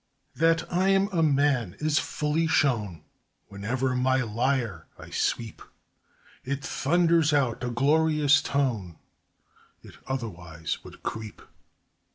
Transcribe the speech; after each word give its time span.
That 0.35 0.63
I'm 0.73 1.09
a 1.09 1.21
man 1.21 1.75
is 1.77 1.99
fully 1.99 2.47
shown 2.47 3.03
Whene'er 3.51 3.93
my 3.95 4.23
lyre 4.23 4.87
I 4.97 5.11
sweep; 5.11 5.61
It 6.43 6.63
thunders 6.65 7.33
out 7.33 7.63
a 7.63 7.69
glorious 7.69 8.41
tone 8.41 8.97
It 9.83 9.97
otherwise 10.07 10.83
would 10.83 11.03
creep. 11.03 11.43